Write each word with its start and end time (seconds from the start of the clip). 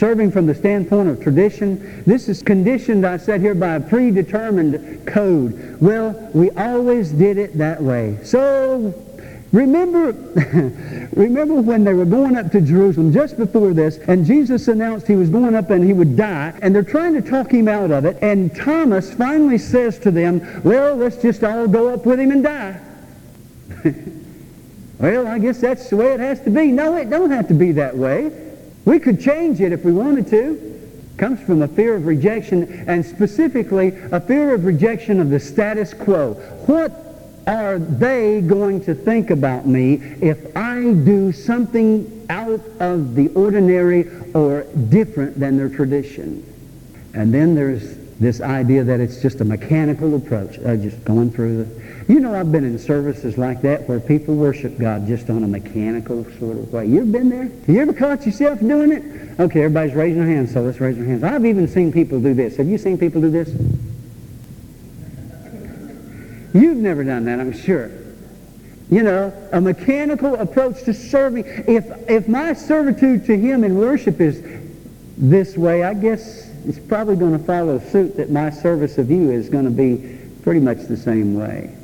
serving 0.00 0.30
from 0.30 0.46
the 0.46 0.54
standpoint 0.54 1.10
of 1.10 1.22
tradition. 1.22 2.02
This 2.06 2.30
is 2.30 2.42
conditioned, 2.42 3.06
I 3.06 3.18
said 3.18 3.42
here, 3.42 3.54
by 3.54 3.74
a 3.74 3.80
predetermined 3.80 5.06
code. 5.06 5.78
Well, 5.78 6.30
we 6.32 6.50
always 6.52 7.12
did 7.12 7.36
it 7.36 7.58
that 7.58 7.82
way. 7.82 8.18
So 8.24 8.94
Remember, 9.52 10.12
remember 11.16 11.54
when 11.54 11.82
they 11.82 11.92
were 11.92 12.04
going 12.04 12.36
up 12.36 12.52
to 12.52 12.60
Jerusalem 12.60 13.12
just 13.12 13.36
before 13.36 13.74
this, 13.74 13.98
and 14.06 14.24
Jesus 14.24 14.68
announced 14.68 15.08
he 15.08 15.16
was 15.16 15.28
going 15.28 15.56
up 15.56 15.70
and 15.70 15.84
he 15.84 15.92
would 15.92 16.16
die, 16.16 16.56
and 16.62 16.72
they're 16.72 16.84
trying 16.84 17.20
to 17.20 17.20
talk 17.20 17.50
him 17.50 17.66
out 17.66 17.90
of 17.90 18.04
it, 18.04 18.16
and 18.22 18.54
Thomas 18.54 19.12
finally 19.12 19.58
says 19.58 19.98
to 20.00 20.12
them, 20.12 20.62
well, 20.62 20.94
let's 20.94 21.20
just 21.20 21.42
all 21.42 21.66
go 21.66 21.92
up 21.92 22.06
with 22.06 22.20
him 22.20 22.30
and 22.30 22.44
die. 22.44 22.80
well, 25.00 25.26
I 25.26 25.40
guess 25.40 25.60
that's 25.60 25.90
the 25.90 25.96
way 25.96 26.12
it 26.12 26.20
has 26.20 26.40
to 26.42 26.50
be. 26.50 26.68
No, 26.68 26.96
it 26.96 27.10
don't 27.10 27.30
have 27.30 27.48
to 27.48 27.54
be 27.54 27.72
that 27.72 27.96
way. 27.96 28.49
We 28.84 28.98
could 28.98 29.20
change 29.20 29.60
it 29.60 29.72
if 29.72 29.84
we 29.84 29.92
wanted 29.92 30.28
to 30.28 30.70
comes 31.20 31.38
from 31.42 31.60
a 31.60 31.68
fear 31.68 31.94
of 31.94 32.06
rejection 32.06 32.82
and 32.88 33.04
specifically 33.04 33.88
a 34.10 34.18
fear 34.18 34.54
of 34.54 34.64
rejection 34.64 35.20
of 35.20 35.28
the 35.28 35.38
status 35.38 35.92
quo. 35.92 36.32
What 36.64 36.92
are 37.46 37.78
they 37.78 38.40
going 38.40 38.82
to 38.84 38.94
think 38.94 39.28
about 39.28 39.66
me 39.66 39.96
if 40.22 40.56
I 40.56 40.80
do 40.80 41.30
something 41.30 42.26
out 42.30 42.62
of 42.80 43.14
the 43.14 43.28
ordinary 43.34 44.08
or 44.32 44.62
different 44.88 45.38
than 45.38 45.58
their 45.58 45.68
tradition? 45.68 46.42
And 47.12 47.34
then 47.34 47.54
there's 47.54 47.99
this 48.20 48.42
idea 48.42 48.84
that 48.84 49.00
it's 49.00 49.22
just 49.22 49.40
a 49.40 49.44
mechanical 49.44 50.14
approach, 50.14 50.58
uh, 50.58 50.76
just 50.76 51.02
going 51.04 51.30
through 51.30 51.64
the... 51.64 52.12
You 52.12 52.20
know, 52.20 52.34
I've 52.38 52.52
been 52.52 52.64
in 52.64 52.78
services 52.78 53.38
like 53.38 53.62
that 53.62 53.88
where 53.88 53.98
people 53.98 54.34
worship 54.34 54.78
God 54.78 55.06
just 55.06 55.30
on 55.30 55.42
a 55.42 55.48
mechanical 55.48 56.24
sort 56.38 56.58
of 56.58 56.70
way. 56.72 56.86
You 56.86 57.00
ever 57.00 57.10
been 57.10 57.30
there? 57.30 57.50
You 57.66 57.80
ever 57.80 57.94
caught 57.94 58.26
yourself 58.26 58.60
doing 58.60 58.92
it? 58.92 59.40
Okay, 59.40 59.62
everybody's 59.62 59.94
raising 59.94 60.18
their 60.18 60.28
hands, 60.28 60.52
so 60.52 60.60
let's 60.60 60.80
raise 60.80 60.98
our 60.98 61.04
hands. 61.04 61.24
I've 61.24 61.46
even 61.46 61.66
seen 61.66 61.92
people 61.92 62.20
do 62.20 62.34
this. 62.34 62.58
Have 62.58 62.66
you 62.66 62.76
seen 62.76 62.98
people 62.98 63.22
do 63.22 63.30
this? 63.30 63.48
You've 66.52 66.78
never 66.78 67.04
done 67.04 67.24
that, 67.24 67.40
I'm 67.40 67.52
sure. 67.52 67.90
You 68.90 69.04
know, 69.04 69.32
a 69.52 69.60
mechanical 69.60 70.34
approach 70.34 70.82
to 70.82 70.92
serving. 70.92 71.44
If, 71.46 71.86
if 72.10 72.28
my 72.28 72.52
servitude 72.52 73.24
to 73.26 73.38
him 73.38 73.62
in 73.62 73.78
worship 73.78 74.20
is 74.20 74.42
this 75.16 75.56
way, 75.56 75.84
I 75.84 75.94
guess 75.94 76.49
it's 76.66 76.78
probably 76.78 77.16
going 77.16 77.38
to 77.38 77.44
follow 77.44 77.78
suit 77.78 78.16
that 78.16 78.30
my 78.30 78.50
service 78.50 78.98
of 78.98 79.10
you 79.10 79.30
is 79.30 79.48
going 79.48 79.64
to 79.64 79.70
be 79.70 80.18
pretty 80.42 80.60
much 80.60 80.78
the 80.82 80.96
same 80.96 81.34
way. 81.34 81.74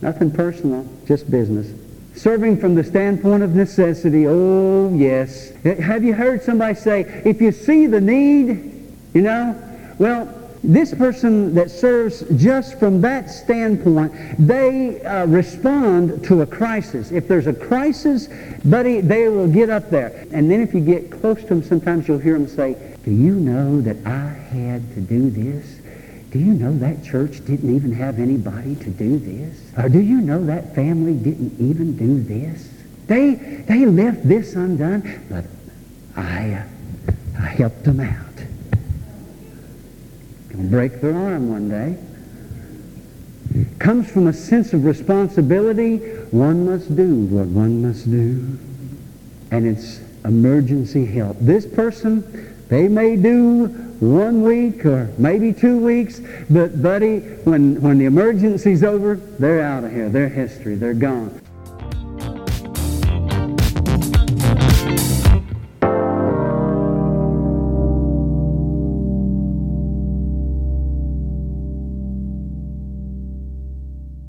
Nothing 0.00 0.30
personal, 0.30 0.86
just 1.06 1.30
business. 1.30 1.72
Serving 2.14 2.58
from 2.58 2.74
the 2.74 2.84
standpoint 2.84 3.42
of 3.42 3.54
necessity, 3.54 4.26
oh 4.26 4.94
yes. 4.94 5.50
Have 5.64 6.04
you 6.04 6.14
heard 6.14 6.42
somebody 6.42 6.74
say, 6.74 7.22
if 7.24 7.40
you 7.40 7.50
see 7.50 7.86
the 7.86 8.00
need, 8.00 8.82
you 9.14 9.22
know, 9.22 9.60
well, 9.98 10.43
this 10.72 10.94
person 10.94 11.54
that 11.54 11.70
serves 11.70 12.24
just 12.36 12.78
from 12.78 13.00
that 13.02 13.30
standpoint, 13.30 14.12
they 14.38 15.02
uh, 15.02 15.26
respond 15.26 16.24
to 16.24 16.40
a 16.42 16.46
crisis. 16.46 17.12
If 17.12 17.28
there's 17.28 17.46
a 17.46 17.52
crisis, 17.52 18.28
buddy, 18.64 19.00
they 19.00 19.28
will 19.28 19.48
get 19.48 19.68
up 19.68 19.90
there. 19.90 20.26
And 20.32 20.50
then 20.50 20.60
if 20.60 20.72
you 20.72 20.80
get 20.80 21.10
close 21.10 21.40
to 21.42 21.46
them, 21.46 21.62
sometimes 21.62 22.08
you'll 22.08 22.18
hear 22.18 22.38
them 22.38 22.48
say, 22.48 22.96
do 23.04 23.10
you 23.10 23.34
know 23.34 23.80
that 23.82 23.96
I 24.06 24.28
had 24.28 24.94
to 24.94 25.00
do 25.00 25.28
this? 25.28 25.80
Do 26.30 26.38
you 26.38 26.54
know 26.54 26.76
that 26.78 27.04
church 27.04 27.44
didn't 27.44 27.74
even 27.74 27.92
have 27.92 28.18
anybody 28.18 28.74
to 28.76 28.90
do 28.90 29.18
this? 29.18 29.60
Or 29.76 29.88
do 29.88 30.00
you 30.00 30.20
know 30.20 30.44
that 30.46 30.74
family 30.74 31.14
didn't 31.14 31.60
even 31.60 31.96
do 31.96 32.22
this? 32.22 32.68
They, 33.06 33.34
they 33.68 33.84
left 33.86 34.26
this 34.26 34.54
undone, 34.54 35.24
but 35.30 35.44
I, 36.16 36.54
uh, 36.54 36.64
I 37.38 37.46
helped 37.46 37.84
them 37.84 38.00
out 38.00 38.33
can 40.54 40.68
break 40.68 41.00
their 41.00 41.16
arm 41.16 41.50
one 41.50 41.68
day. 41.68 41.98
Comes 43.78 44.10
from 44.10 44.28
a 44.28 44.32
sense 44.32 44.72
of 44.72 44.84
responsibility. 44.84 45.98
One 46.30 46.66
must 46.66 46.94
do 46.94 47.24
what 47.26 47.46
one 47.46 47.82
must 47.82 48.10
do. 48.10 48.58
And 49.50 49.66
it's 49.66 50.00
emergency 50.24 51.06
help. 51.06 51.36
This 51.40 51.66
person, 51.66 52.54
they 52.68 52.88
may 52.88 53.16
do 53.16 53.66
one 54.00 54.42
week 54.42 54.86
or 54.86 55.10
maybe 55.18 55.52
two 55.52 55.78
weeks, 55.78 56.20
but 56.50 56.82
buddy, 56.82 57.18
when, 57.18 57.80
when 57.80 57.98
the 57.98 58.04
emergency's 58.04 58.84
over, 58.84 59.16
they're 59.16 59.62
out 59.62 59.84
of 59.84 59.92
here. 59.92 60.08
They're 60.08 60.28
history. 60.28 60.76
They're 60.76 60.94
gone. 60.94 61.40